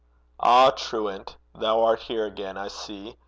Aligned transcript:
Ah, 0.39 0.71
truant, 0.71 1.37
thou 1.53 1.83
art 1.83 1.99
here 1.99 2.25
again, 2.25 2.57
I 2.57 2.69
see! 2.69 3.17